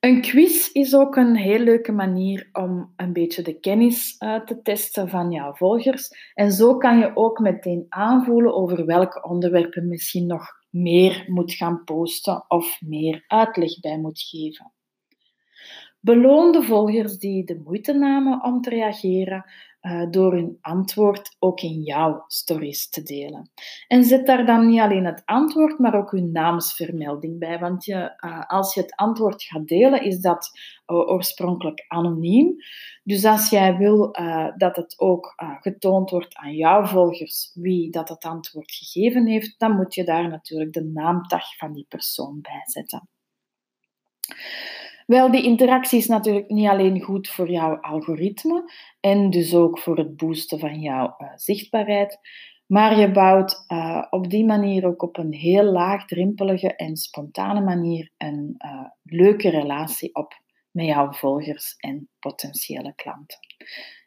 Een 0.00 0.21
quiz 0.21 0.69
is 0.73 0.95
ook 0.95 1.16
een 1.16 1.37
heel 1.37 1.59
leuke 1.59 1.92
manier 1.92 2.49
om 2.52 2.92
een 2.97 3.12
beetje 3.12 3.42
de 3.42 3.61
kennis 3.61 4.16
uh, 4.19 4.40
te 4.40 4.62
testen 4.62 5.09
van 5.09 5.30
jouw 5.30 5.54
volgers. 5.54 6.11
En 6.35 6.52
zo 6.52 6.76
kan 6.76 6.99
je 6.99 7.16
ook 7.16 7.38
meteen 7.38 7.87
aanvoelen 7.88 8.54
over 8.54 8.87
welke 8.87 9.23
onderwerpen 9.23 9.88
misschien 9.88 10.26
nog 10.26 10.47
meer 10.71 11.25
moet 11.26 11.52
gaan 11.52 11.85
posten 11.85 12.45
of 12.49 12.80
meer 12.80 13.25
uitleg 13.26 13.80
bij 13.80 13.99
moet 13.99 14.21
geven. 14.21 14.73
Beloon 16.00 16.52
de 16.52 16.62
volgers 16.62 17.19
die 17.19 17.45
de 17.45 17.61
moeite 17.64 17.92
namen 17.92 18.45
om 18.45 18.61
te 18.61 18.71
reageren 18.71 19.45
door 20.10 20.32
hun 20.32 20.58
antwoord 20.60 21.37
ook 21.38 21.60
in 21.60 21.82
jouw 21.82 22.25
stories 22.26 22.88
te 22.88 23.02
delen. 23.02 23.50
En 23.88 24.04
zet 24.04 24.26
daar 24.26 24.46
dan 24.46 24.66
niet 24.66 24.80
alleen 24.80 25.04
het 25.04 25.22
antwoord, 25.25 25.78
maar 25.78 25.94
ook 25.94 26.10
hun 26.10 26.32
naamsvermelding 26.32 27.38
bij. 27.38 27.58
Want 27.58 27.84
je, 27.84 28.16
uh, 28.25 28.46
als 28.46 28.75
je 28.75 28.80
het 28.80 28.94
antwoord 28.96 29.42
gaat 29.42 29.66
delen, 29.66 30.02
is 30.02 30.20
dat 30.20 30.50
uh, 30.87 30.96
oorspronkelijk 30.96 31.84
anoniem. 31.88 32.56
Dus 33.02 33.25
als 33.25 33.50
jij 33.50 33.76
wil 33.76 34.12
dat 34.56 34.76
het 34.76 34.94
ook 34.99 35.34
getoond 35.60 36.10
wordt 36.10 36.37
aan 36.37 36.54
jouw 36.54 36.84
volgers 36.84 37.50
wie 37.54 37.90
dat 37.90 38.08
het 38.08 38.25
antwoord 38.25 38.72
gegeven 38.72 39.26
heeft, 39.26 39.58
dan 39.58 39.76
moet 39.76 39.94
je 39.94 40.04
daar 40.04 40.28
natuurlijk 40.28 40.72
de 40.72 40.84
naamtag 40.84 41.56
van 41.56 41.72
die 41.72 41.87
persoon 41.88 42.38
bij 42.40 42.62
zetten. 42.64 43.08
Wel, 45.10 45.30
die 45.30 45.42
interactie 45.42 45.98
is 45.98 46.06
natuurlijk 46.06 46.50
niet 46.50 46.68
alleen 46.68 47.00
goed 47.00 47.28
voor 47.28 47.50
jouw 47.50 47.76
algoritme 47.76 48.72
en 49.00 49.30
dus 49.30 49.54
ook 49.54 49.78
voor 49.78 49.96
het 49.96 50.16
boosten 50.16 50.58
van 50.58 50.80
jouw 50.80 51.14
uh, 51.18 51.28
zichtbaarheid, 51.34 52.18
maar 52.66 52.98
je 52.98 53.10
bouwt 53.10 53.64
uh, 53.68 54.06
op 54.10 54.30
die 54.30 54.44
manier 54.44 54.86
ook 54.86 55.02
op 55.02 55.16
een 55.18 55.32
heel 55.32 55.64
laagdrempelige 55.64 56.76
en 56.76 56.96
spontane 56.96 57.60
manier 57.60 58.10
een 58.16 58.54
uh, 58.58 58.86
leuke 59.02 59.48
relatie 59.48 60.14
op 60.14 60.42
met 60.70 60.86
jouw 60.86 61.12
volgers 61.12 61.74
en 61.76 62.08
potentiële 62.18 62.94
klanten. 62.94 63.38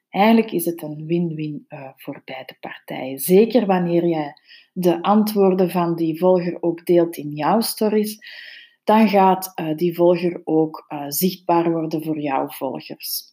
Eigenlijk 0.09 0.51
is 0.51 0.65
het 0.65 0.81
een 0.81 1.05
win-win 1.05 1.65
voor 1.95 2.21
beide 2.25 2.57
partijen. 2.59 3.19
Zeker 3.19 3.65
wanneer 3.65 4.07
je 4.07 4.41
de 4.73 5.01
antwoorden 5.01 5.69
van 5.69 5.95
die 5.95 6.17
volger 6.19 6.57
ook 6.61 6.85
deelt 6.85 7.17
in 7.17 7.31
jouw 7.31 7.61
stories 7.61 8.17
dan 8.83 9.09
gaat 9.09 9.51
uh, 9.55 9.75
die 9.75 9.95
volger 9.95 10.41
ook 10.43 10.85
uh, 10.89 11.05
zichtbaar 11.07 11.71
worden 11.71 12.03
voor 12.03 12.19
jouw 12.19 12.49
volgers. 12.49 13.23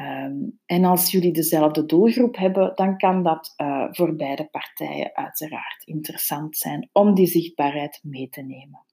Um, 0.00 0.60
en 0.66 0.84
als 0.84 1.10
jullie 1.10 1.32
dezelfde 1.32 1.86
doelgroep 1.86 2.36
hebben, 2.36 2.72
dan 2.74 2.96
kan 2.96 3.22
dat 3.22 3.54
uh, 3.56 3.86
voor 3.90 4.16
beide 4.16 4.48
partijen 4.50 5.16
uiteraard 5.16 5.84
interessant 5.84 6.56
zijn 6.56 6.88
om 6.92 7.14
die 7.14 7.26
zichtbaarheid 7.26 8.00
mee 8.02 8.28
te 8.28 8.42
nemen. 8.42 8.84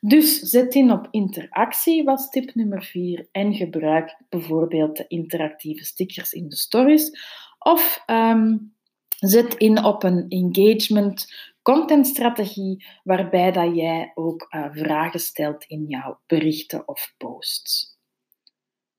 Dus 0.00 0.38
zet 0.38 0.74
in 0.74 0.90
op 0.90 1.08
interactie, 1.10 2.04
was 2.04 2.28
tip 2.28 2.54
nummer 2.54 2.82
4, 2.82 3.28
en 3.32 3.54
gebruik 3.54 4.22
bijvoorbeeld 4.28 4.96
de 4.96 5.04
interactieve 5.08 5.84
stickers 5.84 6.32
in 6.32 6.48
de 6.48 6.56
stories. 6.56 7.10
Of 7.58 8.02
um, 8.06 8.74
zet 9.18 9.54
in 9.54 9.84
op 9.84 10.02
een 10.02 10.26
engagement 10.28 11.26
contentstrategie 11.66 12.86
waarbij 13.04 13.52
dat 13.52 13.76
jij 13.76 14.12
ook 14.14 14.46
uh, 14.50 14.66
vragen 14.70 15.20
stelt 15.20 15.64
in 15.64 15.84
jouw 15.86 16.20
berichten 16.26 16.88
of 16.88 17.14
posts. 17.18 17.98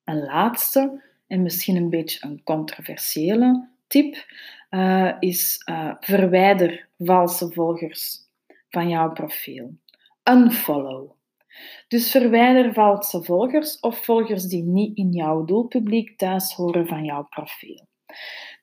Een 0.04 0.24
laatste 0.24 1.04
en 1.28 1.42
misschien 1.42 1.76
een 1.76 1.90
beetje 1.90 2.26
een 2.26 2.44
controversiële 2.44 3.70
tip 3.88 4.26
uh, 4.70 5.14
is 5.20 5.62
uh, 5.70 5.94
verwijder 6.00 6.88
valse 6.98 7.52
volgers 7.52 8.20
van 8.70 8.90
jouw 8.90 9.12
profiel. 9.12 9.78
Unfollow. 10.24 11.12
Dus 11.88 12.12
verwijder 12.12 12.74
valse 12.74 13.24
volgers 13.24 13.80
of 13.80 14.06
volgers 14.06 14.44
die 14.44 14.64
niet 14.64 14.98
in 14.98 15.12
jouw 15.12 15.46
doelpubliek 15.46 16.18
thuis 16.18 16.54
horen 16.54 16.88
van 16.88 17.04
jouw 17.04 17.24
profiel. 17.24 17.88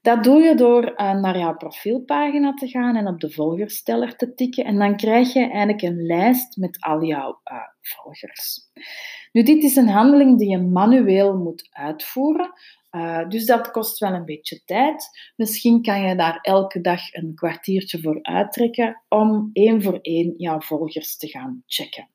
Dat 0.05 0.25
doe 0.25 0.43
je 0.43 0.55
door 0.55 0.85
uh, 0.85 1.21
naar 1.21 1.39
jouw 1.39 1.57
profielpagina 1.57 2.55
te 2.55 2.69
gaan 2.69 2.97
en 2.97 3.07
op 3.07 3.21
de 3.21 3.31
volgersteller 3.31 4.17
te 4.17 4.35
tikken. 4.35 4.65
En 4.65 4.79
dan 4.79 4.97
krijg 4.97 5.33
je 5.33 5.41
eigenlijk 5.41 5.83
een 5.83 6.07
lijst 6.07 6.57
met 6.57 6.77
al 6.81 7.05
jouw 7.05 7.41
uh, 7.53 7.59
volgers. 7.81 8.61
Nu, 9.33 9.43
dit 9.43 9.63
is 9.63 9.77
een 9.77 9.89
handeling 9.89 10.39
die 10.39 10.51
je 10.51 10.59
manueel 10.59 11.37
moet 11.37 11.69
uitvoeren. 11.71 12.53
Uh, 12.91 13.29
dus 13.29 13.47
dat 13.47 13.71
kost 13.71 13.99
wel 13.99 14.13
een 14.13 14.25
beetje 14.25 14.65
tijd. 14.65 15.09
Misschien 15.37 15.83
kan 15.83 16.01
je 16.01 16.17
daar 16.17 16.39
elke 16.43 16.81
dag 16.81 17.13
een 17.13 17.35
kwartiertje 17.35 18.01
voor 18.01 18.19
uittrekken 18.23 19.03
om 19.09 19.51
één 19.53 19.83
voor 19.83 19.99
één 20.01 20.35
jouw 20.37 20.61
volgers 20.61 21.17
te 21.17 21.29
gaan 21.29 21.63
checken. 21.67 22.09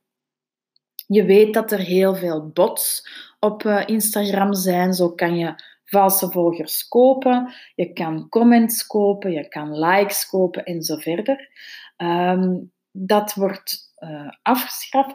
Je 1.07 1.23
weet 1.23 1.53
dat 1.53 1.71
er 1.71 1.79
heel 1.79 2.15
veel 2.15 2.49
bots 2.49 3.09
op 3.39 3.63
Instagram 3.85 4.53
zijn. 4.53 4.93
Zo 4.93 5.11
kan 5.11 5.37
je 5.37 5.68
valse 5.89 6.31
volgers 6.31 6.87
kopen, 6.87 7.53
je 7.75 7.93
kan 7.93 8.29
comments 8.29 8.87
kopen, 8.87 9.31
je 9.31 9.47
kan 9.47 9.79
likes 9.79 10.29
kopen 10.29 10.63
en 10.63 10.81
zo 10.81 10.95
verder. 10.95 11.49
Ehm, 11.95 12.57
dat 12.91 13.33
wordt 13.33 13.93
uh, 13.99 14.29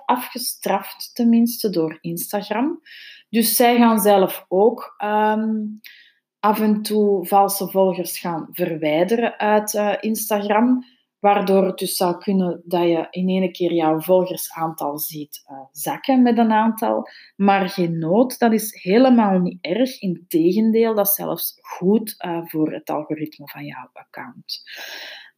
afgestraft, 0.04 1.14
tenminste, 1.14 1.70
door 1.70 1.98
Instagram. 2.00 2.80
Dus 3.28 3.56
zij 3.56 3.76
gaan 3.76 4.00
zelf 4.00 4.44
ook 4.48 4.94
ehm, 4.96 5.56
af 6.40 6.60
en 6.60 6.82
toe 6.82 7.26
valse 7.26 7.68
volgers 7.68 8.18
gaan 8.18 8.48
verwijderen 8.50 9.38
uit 9.38 9.74
uh, 9.74 9.94
Instagram. 10.00 10.84
Waardoor 11.24 11.66
het 11.66 11.78
dus 11.78 11.96
zou 11.96 12.18
kunnen 12.18 12.62
dat 12.64 12.82
je 12.82 13.06
in 13.10 13.28
één 13.28 13.52
keer 13.52 13.72
jouw 13.72 14.00
volgersaantal 14.00 14.98
ziet 14.98 15.44
uh, 15.50 15.58
zakken 15.72 16.22
met 16.22 16.38
een 16.38 16.52
aantal. 16.52 17.08
Maar 17.36 17.68
geen 17.68 17.98
nood, 17.98 18.38
dat 18.38 18.52
is 18.52 18.82
helemaal 18.82 19.38
niet 19.38 19.58
erg. 19.60 20.00
Integendeel, 20.00 20.94
dat 20.94 21.06
is 21.06 21.14
zelfs 21.14 21.58
goed 21.60 22.14
uh, 22.18 22.40
voor 22.44 22.72
het 22.72 22.90
algoritme 22.90 23.48
van 23.48 23.64
jouw 23.64 23.90
account. 23.92 24.62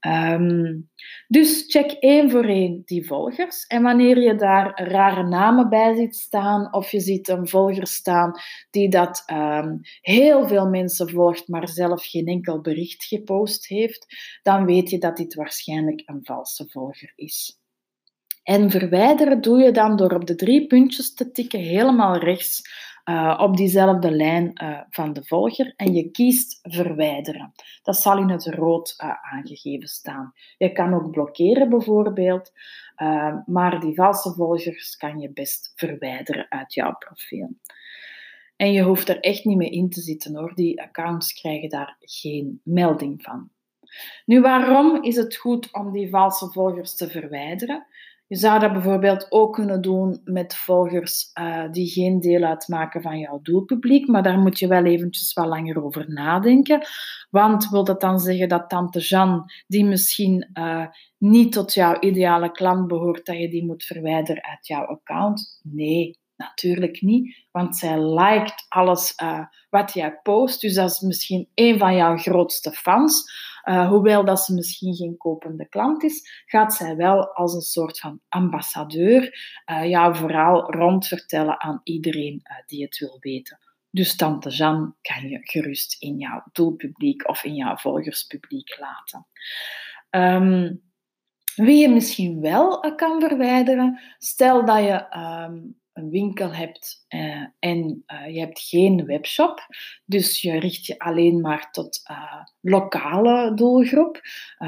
Um, 0.07 0.91
dus 1.29 1.65
check 1.67 1.91
één 1.91 2.31
voor 2.31 2.45
één 2.45 2.83
die 2.85 3.07
volgers. 3.07 3.67
En 3.67 3.83
wanneer 3.83 4.23
je 4.23 4.35
daar 4.35 4.83
rare 4.89 5.23
namen 5.23 5.69
bij 5.69 5.95
ziet 5.95 6.17
staan, 6.17 6.75
of 6.75 6.91
je 6.91 7.01
ziet 7.01 7.29
een 7.29 7.49
volger 7.49 7.87
staan 7.87 8.33
die 8.71 8.89
dat 8.89 9.23
um, 9.33 9.81
heel 10.01 10.49
veel 10.49 10.69
mensen 10.69 11.11
volgt, 11.11 11.49
maar 11.49 11.69
zelf 11.69 12.05
geen 12.05 12.27
enkel 12.27 12.61
bericht 12.61 13.05
gepost 13.05 13.67
heeft, 13.67 14.07
dan 14.43 14.65
weet 14.65 14.91
je 14.91 14.99
dat 14.99 15.17
dit 15.17 15.35
waarschijnlijk 15.35 16.03
een 16.05 16.21
valse 16.23 16.67
volger 16.69 17.13
is. 17.15 17.61
En 18.47 18.71
verwijderen 18.71 19.41
doe 19.41 19.59
je 19.59 19.71
dan 19.71 19.97
door 19.97 20.13
op 20.13 20.27
de 20.27 20.35
drie 20.35 20.67
puntjes 20.67 21.15
te 21.15 21.31
tikken, 21.31 21.61
helemaal 21.61 22.17
rechts 22.17 22.63
uh, 23.05 23.39
op 23.43 23.57
diezelfde 23.57 24.11
lijn 24.11 24.51
uh, 24.63 24.81
van 24.91 25.13
de 25.13 25.25
volger 25.25 25.73
en 25.77 25.95
je 25.95 26.11
kiest 26.11 26.59
verwijderen. 26.63 27.53
Dat 27.83 27.97
zal 27.97 28.19
in 28.19 28.31
het 28.31 28.47
rood 28.47 28.95
uh, 29.05 29.11
aangegeven 29.35 29.89
staan. 29.89 30.33
Je 30.59 30.73
kan 30.73 30.95
ook 30.95 31.11
blokkeren 31.11 31.69
bijvoorbeeld, 31.69 32.53
maar 33.47 33.81
die 33.81 33.95
valse 33.95 34.33
volgers 34.33 34.97
kan 34.97 35.19
je 35.19 35.33
best 35.33 35.73
verwijderen 35.75 36.47
uit 36.49 36.75
jouw 36.75 36.95
profiel. 36.99 37.57
En 38.57 38.73
je 38.73 38.83
hoeft 38.83 39.09
er 39.09 39.21
echt 39.21 39.45
niet 39.45 39.57
mee 39.57 39.71
in 39.71 39.91
te 39.91 40.01
zitten 40.01 40.37
hoor. 40.37 40.55
Die 40.55 40.83
accounts 40.83 41.33
krijgen 41.33 41.69
daar 41.69 41.97
geen 42.01 42.61
melding 42.65 43.23
van. 43.23 43.51
Nu, 44.25 44.41
waarom 44.41 45.03
is 45.03 45.17
het 45.17 45.37
goed 45.37 45.73
om 45.73 45.93
die 45.93 46.11
valse 46.11 46.51
volgers 46.53 46.97
te 46.97 47.09
verwijderen? 47.11 47.87
Je 48.29 48.37
zou 48.37 48.61
dat 48.61 48.73
bijvoorbeeld 48.73 49.27
ook 49.29 49.55
kunnen 49.55 49.83
doen 49.83 50.21
met 50.25 50.57
volgers 50.57 51.31
uh, 51.35 51.71
die 51.71 51.89
geen 51.89 52.21
deel 52.21 52.43
uitmaken 52.43 53.03
van 53.03 53.19
jouw 53.19 53.41
doelpubliek, 53.43 54.09
maar 54.09 54.23
daar 54.23 54.39
moet 54.39 54.59
je 54.59 54.67
wel 54.67 54.85
eventjes 54.85 55.33
wat 55.33 55.47
langer 55.47 55.85
over 55.85 56.05
nadenken. 56.13 56.87
Want 57.31 57.69
wil 57.69 57.85
dat 57.85 58.01
dan 58.01 58.19
zeggen 58.19 58.49
dat 58.49 58.69
tante 58.69 59.01
Jeanne, 59.01 59.45
die 59.67 59.85
misschien 59.85 60.51
uh, 60.55 60.87
niet 61.19 61.53
tot 61.53 61.75
jouw 61.75 62.01
ideale 62.01 62.51
klant 62.51 62.87
behoort, 62.87 63.27
dat 63.27 63.39
je 63.39 63.49
die 63.49 63.65
moet 63.67 63.85
verwijderen 63.85 64.45
uit 64.45 64.67
jouw 64.67 64.85
account? 64.85 65.61
Nee, 65.63 66.19
Natuurlijk 66.37 67.01
niet, 67.01 67.47
want 67.51 67.77
zij 67.77 68.01
liked 68.01 68.67
alles 68.69 69.15
uh, 69.23 69.47
wat 69.71 69.93
jij 69.93 70.19
post. 70.23 70.61
Dus 70.61 70.75
dat 70.75 70.91
is 70.91 71.01
misschien 71.01 71.49
een 71.55 71.79
van 71.79 71.95
jouw 71.95 72.17
grootste 72.17 72.73
fans. 72.73 73.25
Uh, 73.65 73.89
hoewel 73.89 74.25
dat 74.25 74.41
ze 74.41 74.55
misschien 74.55 74.95
geen 74.95 75.17
kopende 75.17 75.69
klant 75.69 76.03
is, 76.03 76.45
gaat 76.47 76.75
zij 76.75 76.97
wel 76.97 77.35
als 77.35 77.55
een 77.55 77.61
soort 77.61 78.01
van 78.01 78.21
ambassadeur 78.29 79.39
uh, 79.71 79.89
jouw 79.89 80.15
verhaal 80.15 80.73
rondvertellen 80.73 81.61
aan 81.61 81.81
iedereen 81.83 82.43
die 82.67 82.85
het 82.85 82.99
wil 82.99 83.17
weten. 83.21 83.59
Dus 83.91 84.17
tante 84.17 84.51
Jeanne 84.51 84.95
kan 85.03 85.29
je 85.29 85.39
gerust 85.43 86.03
in 86.03 86.17
jouw 86.17 86.43
doelpubliek 86.53 87.29
of 87.29 87.45
in 87.45 87.55
jouw 87.55 87.77
volgerspubliek 87.77 88.79
laten. 88.79 89.27
Um, 90.11 90.83
wie 91.55 91.81
je 91.81 91.89
misschien 91.89 92.41
wel 92.41 92.95
kan 92.95 93.21
verwijderen, 93.21 94.01
stel 94.19 94.65
dat 94.65 94.79
je 94.79 95.19
um, 95.19 95.81
een 95.97 96.11
winkel 96.11 96.53
hebt 96.55 97.07
uh, 97.09 97.47
en 97.59 98.05
uh, 98.07 98.35
je 98.35 98.41
hebt 98.41 98.61
geen 98.61 99.05
webshop, 99.05 99.61
dus 100.05 100.41
je 100.41 100.59
richt 100.59 100.87
je 100.87 100.99
alleen 100.99 101.41
maar 101.41 101.71
tot 101.71 102.01
uh, 102.11 102.17
lokale 102.61 103.55
doelgroep, 103.55 104.21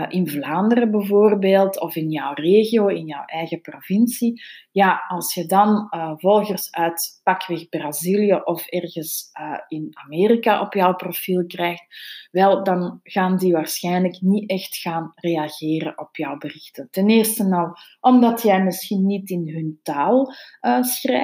in 0.08 0.28
Vlaanderen 0.28 0.90
bijvoorbeeld, 0.90 1.80
of 1.80 1.96
in 1.96 2.10
jouw 2.10 2.32
regio, 2.34 2.86
in 2.86 3.06
jouw 3.06 3.24
eigen 3.24 3.60
provincie. 3.60 4.42
Ja, 4.70 5.04
als 5.08 5.34
je 5.34 5.46
dan 5.46 5.88
volgers 6.16 6.72
uit 6.72 7.20
pakweg 7.22 7.68
Brazilië 7.68 8.40
of 8.44 8.66
ergens 8.66 9.30
in 9.68 9.90
Amerika 9.92 10.60
op 10.60 10.74
jouw 10.74 10.94
profiel 10.94 11.46
krijgt, 11.46 11.84
wel, 12.30 12.64
dan 12.64 13.00
gaan 13.02 13.36
die 13.36 13.52
waarschijnlijk 13.52 14.20
niet 14.20 14.50
echt 14.50 14.76
gaan 14.76 15.12
reageren 15.14 15.98
op 15.98 16.16
jouw 16.16 16.36
berichten. 16.36 16.88
Ten 16.90 17.10
eerste 17.10 17.54
al 17.54 17.76
omdat 18.00 18.42
jij 18.42 18.62
misschien 18.62 19.06
niet 19.06 19.30
in 19.30 19.48
hun 19.48 19.80
taal 19.82 20.32
schrijft. 20.80 21.16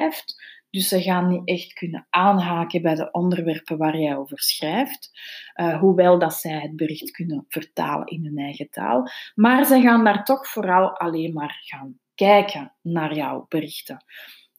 Dus 0.69 0.87
ze 0.87 1.01
gaan 1.01 1.27
niet 1.27 1.47
echt 1.47 1.73
kunnen 1.73 2.07
aanhaken 2.09 2.81
bij 2.81 2.95
de 2.95 3.11
onderwerpen 3.11 3.77
waar 3.77 3.97
jij 3.97 4.15
over 4.15 4.39
schrijft, 4.39 5.11
uh, 5.55 5.79
hoewel 5.79 6.19
dat 6.19 6.33
zij 6.33 6.59
het 6.59 6.75
bericht 6.75 7.11
kunnen 7.11 7.45
vertalen 7.47 8.07
in 8.07 8.25
hun 8.25 8.37
eigen 8.37 8.69
taal. 8.69 9.09
Maar 9.35 9.65
ze 9.65 9.81
gaan 9.81 10.03
daar 10.03 10.23
toch 10.23 10.47
vooral 10.47 10.97
alleen 10.97 11.33
maar 11.33 11.61
gaan 11.63 11.99
kijken 12.15 12.73
naar 12.81 13.15
jouw 13.15 13.45
berichten. 13.49 14.03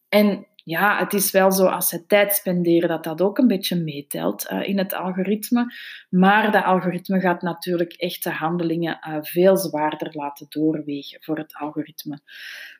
En 0.09 0.47
ja, 0.55 0.97
het 0.97 1.13
is 1.13 1.31
wel 1.31 1.51
zo 1.51 1.65
als 1.65 1.87
ze 1.87 2.05
tijd 2.05 2.33
spenderen 2.33 2.89
dat 2.89 3.03
dat 3.03 3.21
ook 3.21 3.37
een 3.37 3.47
beetje 3.47 3.75
meetelt 3.75 4.51
uh, 4.51 4.67
in 4.67 4.77
het 4.77 4.93
algoritme. 4.93 5.73
Maar 6.09 6.51
dat 6.51 6.63
algoritme 6.63 7.19
gaat 7.19 7.41
natuurlijk 7.41 7.93
echte 7.93 8.29
handelingen 8.29 8.99
uh, 9.07 9.17
veel 9.21 9.57
zwaarder 9.57 10.09
laten 10.11 10.45
doorwegen 10.49 11.23
voor 11.23 11.37
het 11.37 11.55
algoritme. 11.55 12.19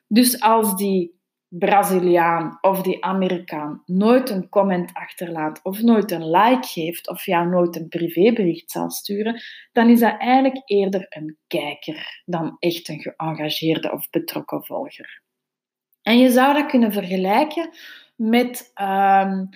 Dus 0.06 0.40
als 0.40 0.76
die 0.76 1.17
Braziliaan 1.48 2.58
of 2.60 2.82
die 2.82 3.04
Amerikaan 3.04 3.82
nooit 3.86 4.30
een 4.30 4.48
comment 4.48 4.90
achterlaat 4.92 5.60
of 5.62 5.80
nooit 5.82 6.10
een 6.10 6.30
like 6.30 6.66
geeft 6.66 7.08
of 7.08 7.24
jou 7.24 7.48
nooit 7.48 7.76
een 7.76 7.88
privébericht 7.88 8.70
zal 8.70 8.90
sturen, 8.90 9.42
dan 9.72 9.88
is 9.88 10.00
dat 10.00 10.18
eigenlijk 10.18 10.62
eerder 10.64 11.06
een 11.08 11.36
kijker 11.46 12.22
dan 12.24 12.56
echt 12.58 12.88
een 12.88 13.00
geëngageerde 13.00 13.92
of 13.92 14.10
betrokken 14.10 14.64
volger. 14.64 15.22
En 16.02 16.18
je 16.18 16.30
zou 16.30 16.54
dat 16.54 16.66
kunnen 16.66 16.92
vergelijken 16.92 17.70
met 18.16 18.72
um, 18.80 19.48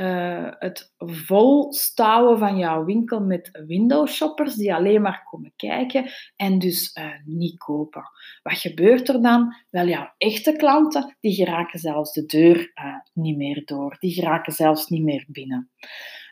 uh, 0.00 0.50
het 0.58 0.94
volstouwen 0.98 2.38
van 2.38 2.56
jouw 2.56 2.84
winkel 2.84 3.20
met 3.20 3.62
window-shoppers 3.66 4.54
die 4.54 4.74
alleen 4.74 5.02
maar 5.02 5.22
komen 5.30 5.52
kijken 5.56 6.10
en 6.36 6.58
dus 6.58 6.96
uh, 6.96 7.04
niet 7.24 7.58
kopen. 7.58 8.02
Wat 8.42 8.58
gebeurt 8.58 9.08
er 9.08 9.22
dan? 9.22 9.54
Wel, 9.70 9.86
jouw 9.86 10.12
echte 10.18 10.52
klanten 10.52 11.16
die 11.20 11.34
geraken 11.34 11.78
zelfs 11.78 12.12
de 12.12 12.26
deur 12.26 12.58
uh, 12.74 12.94
niet 13.12 13.36
meer 13.36 13.62
door. 13.64 13.96
Die 13.98 14.12
geraken 14.12 14.52
zelfs 14.52 14.88
niet 14.88 15.02
meer 15.02 15.26
binnen. 15.28 15.70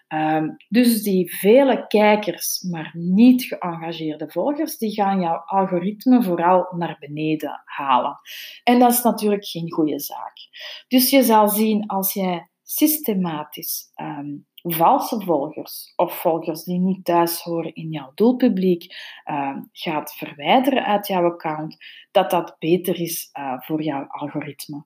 Um, 0.08 0.56
dus 0.68 1.02
die 1.02 1.36
vele 1.36 1.86
kijkers, 1.86 2.62
maar 2.70 2.90
niet 2.94 3.42
geëngageerde 3.42 4.28
volgers, 4.28 4.78
die 4.78 4.92
gaan 4.92 5.20
jouw 5.20 5.36
algoritme 5.36 6.22
vooral 6.22 6.66
naar 6.76 6.96
beneden 7.00 7.62
halen. 7.64 8.18
En 8.64 8.78
dat 8.78 8.92
is 8.92 9.02
natuurlijk 9.02 9.46
geen 9.46 9.72
goede 9.72 10.00
zaak. 10.00 10.32
Dus 10.88 11.10
je 11.10 11.22
zal 11.22 11.48
zien 11.48 11.86
als 11.86 12.12
jij 12.12 12.48
systematisch 12.68 13.92
um, 14.00 14.46
valse 14.62 15.20
volgers 15.20 15.92
of 15.96 16.20
volgers 16.20 16.64
die 16.64 16.78
niet 16.78 17.04
thuis 17.04 17.40
horen 17.42 17.74
in 17.74 17.90
jouw 17.90 18.12
doelpubliek 18.14 18.94
um, 19.30 19.68
gaat 19.72 20.12
verwijderen 20.12 20.84
uit 20.84 21.06
jouw 21.06 21.24
account, 21.24 21.76
dat 22.10 22.30
dat 22.30 22.56
beter 22.58 23.00
is 23.00 23.30
uh, 23.38 23.60
voor 23.60 23.82
jouw 23.82 24.06
algoritme. 24.06 24.84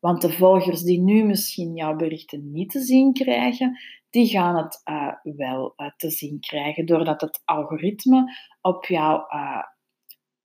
Want 0.00 0.20
de 0.20 0.32
volgers 0.32 0.82
die 0.82 1.00
nu 1.00 1.24
misschien 1.24 1.74
jouw 1.74 1.96
berichten 1.96 2.52
niet 2.52 2.70
te 2.70 2.80
zien 2.80 3.12
krijgen, 3.12 3.78
die 4.10 4.26
gaan 4.26 4.56
het 4.56 4.80
uh, 4.84 5.12
wel 5.36 5.72
uh, 5.76 5.90
te 5.96 6.10
zien 6.10 6.40
krijgen, 6.40 6.86
doordat 6.86 7.20
het 7.20 7.42
algoritme 7.44 8.36
op 8.60 8.84
jouw 8.84 9.26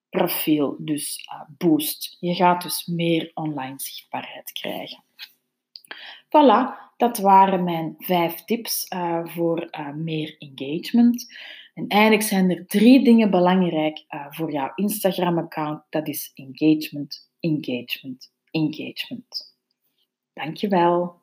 profiel 0.09 0.75
dus 0.79 1.27
boost. 1.57 2.17
Je 2.19 2.33
gaat 2.33 2.61
dus 2.61 2.85
meer 2.85 3.31
online 3.33 3.79
zichtbaarheid 3.79 4.51
krijgen. 4.51 5.03
Voilà, 6.31 6.91
dat 6.97 7.17
waren 7.17 7.63
mijn 7.63 7.95
vijf 7.97 8.43
tips 8.43 8.87
eh, 8.87 9.25
voor 9.25 9.59
eh, 9.59 9.93
meer 9.93 10.35
engagement. 10.39 11.33
En 11.73 11.87
eigenlijk 11.87 12.23
zijn 12.23 12.49
er 12.49 12.67
drie 12.67 13.03
dingen 13.03 13.29
belangrijk 13.29 14.05
eh, 14.07 14.25
voor 14.29 14.51
jouw 14.51 14.71
Instagram-account. 14.75 15.83
Dat 15.89 16.07
is 16.07 16.31
engagement, 16.33 17.31
engagement, 17.39 18.33
engagement. 18.51 19.55
Dankjewel. 20.33 21.19